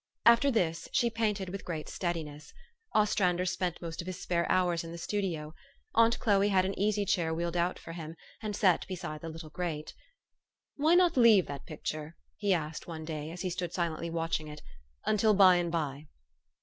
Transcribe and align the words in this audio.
After 0.25 0.49
this 0.49 0.89
she 0.91 1.11
painted 1.11 1.49
with 1.49 1.63
great 1.63 1.87
steadiness. 1.87 2.51
Os 2.93 3.13
trander 3.13 3.47
spent 3.47 3.83
most 3.83 4.01
of 4.01 4.07
his 4.07 4.19
spare 4.19 4.51
hours 4.51 4.83
in 4.83 4.91
the 4.91 4.97
studio. 4.97 5.53
Aunt 5.93 6.17
Chloe 6.17 6.49
had 6.49 6.65
an 6.65 6.73
easy 6.79 7.05
chair 7.05 7.35
wheeled 7.35 7.55
out 7.55 7.77
for 7.77 7.91
him, 7.91 8.15
and 8.41 8.55
set 8.55 8.87
beside 8.87 9.21
the 9.21 9.29
little 9.29 9.51
grate." 9.51 9.93
Why 10.75 10.95
not 10.95 11.17
leave 11.17 11.45
that 11.45 11.67
picture," 11.67 12.15
he 12.35 12.51
asked 12.51 12.87
one 12.87 13.05
day, 13.05 13.29
as 13.29 13.41
he 13.41 13.51
stood 13.51 13.73
silently 13.73 14.09
watching 14.09 14.47
it, 14.47 14.61
u 14.65 14.73
until 15.05 15.35
by 15.35 15.57
and 15.57 15.71
by 15.71 16.07